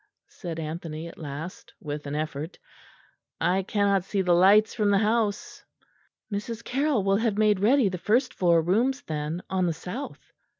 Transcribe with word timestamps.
said 0.29 0.57
Anthony 0.59 1.07
at 1.07 1.19
last, 1.19 1.75
with 1.79 2.07
an 2.07 2.15
effort; 2.15 2.57
"I 3.39 3.61
cannot 3.61 4.03
see 4.03 4.23
the 4.23 4.33
lights 4.33 4.73
from 4.73 4.89
the 4.89 4.97
house." 4.97 5.63
"Mrs. 6.33 6.63
Carroll 6.63 7.03
will 7.03 7.17
have 7.17 7.37
made 7.37 7.59
ready 7.59 7.87
the 7.87 7.99
first 7.99 8.33
floor 8.33 8.63
rooms 8.63 9.03
then, 9.03 9.43
on 9.47 9.67
the 9.67 9.73
south." 9.73 10.31